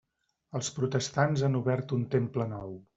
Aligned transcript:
Els 0.59 0.71
protestants 0.79 1.45
han 1.49 1.61
obert 1.63 1.97
un 2.01 2.11
temple 2.19 2.53
nou. 2.59 2.79